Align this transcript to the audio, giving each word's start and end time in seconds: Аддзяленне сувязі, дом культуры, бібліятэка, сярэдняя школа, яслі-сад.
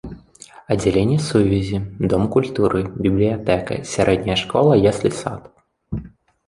Аддзяленне 0.75 1.17
сувязі, 1.25 1.77
дом 2.13 2.23
культуры, 2.37 2.79
бібліятэка, 3.07 3.73
сярэдняя 3.93 4.39
школа, 4.47 4.73
яслі-сад. 4.95 5.41